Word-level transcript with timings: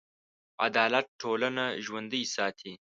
عدالت 0.67 1.05
ټولنه 1.21 1.65
ژوندي 1.85 2.23
ساتي. 2.35 2.73